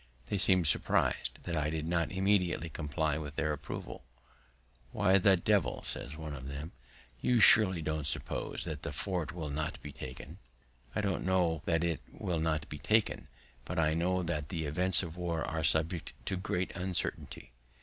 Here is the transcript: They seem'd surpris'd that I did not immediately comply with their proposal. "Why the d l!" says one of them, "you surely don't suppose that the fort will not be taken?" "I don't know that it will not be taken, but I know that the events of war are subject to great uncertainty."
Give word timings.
They 0.29 0.39
seem'd 0.39 0.65
surpris'd 0.65 1.43
that 1.43 1.55
I 1.55 1.69
did 1.69 1.85
not 1.87 2.11
immediately 2.11 2.69
comply 2.69 3.19
with 3.19 3.35
their 3.35 3.55
proposal. 3.55 4.03
"Why 4.91 5.19
the 5.19 5.37
d 5.37 5.53
l!" 5.53 5.83
says 5.83 6.17
one 6.17 6.33
of 6.33 6.47
them, 6.47 6.71
"you 7.21 7.39
surely 7.39 7.83
don't 7.83 8.07
suppose 8.07 8.63
that 8.63 8.81
the 8.81 8.91
fort 8.91 9.31
will 9.31 9.51
not 9.51 9.79
be 9.83 9.91
taken?" 9.91 10.39
"I 10.95 11.01
don't 11.01 11.23
know 11.23 11.61
that 11.65 11.83
it 11.83 12.01
will 12.11 12.39
not 12.39 12.67
be 12.67 12.79
taken, 12.79 13.27
but 13.63 13.77
I 13.77 13.93
know 13.93 14.23
that 14.23 14.49
the 14.49 14.65
events 14.65 15.03
of 15.03 15.17
war 15.17 15.45
are 15.45 15.63
subject 15.63 16.13
to 16.25 16.35
great 16.35 16.75
uncertainty." 16.75 17.51